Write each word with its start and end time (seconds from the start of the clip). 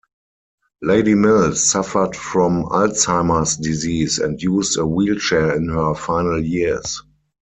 Lady 0.81 1.13
Mills 1.13 1.63
suffered 1.69 2.15
from 2.15 2.63
Alzheimer's 2.63 3.55
disease 3.57 4.17
and 4.17 4.41
used 4.41 4.79
a 4.79 4.83
wheelchair 4.83 5.55
in 5.55 5.69
her 5.69 5.93
final 5.93 6.43
years. 6.43 7.03